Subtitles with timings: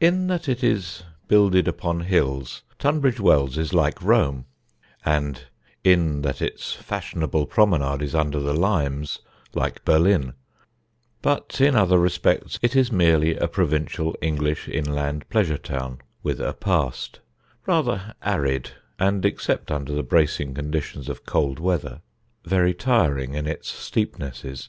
[0.00, 4.44] In that it is builded upon hills, Tunbridge Wells is like Rome,
[5.02, 5.44] and
[5.82, 9.20] in that its fashionable promenade is under the limes,
[9.54, 10.34] like Berlin;
[11.22, 16.52] but in other respects it is merely a provincial English inland pleasure town with a
[16.52, 17.20] past:
[17.64, 22.02] rather arid, and except under the bracing conditions of cold weather,
[22.44, 24.68] very tiring in its steepnesses.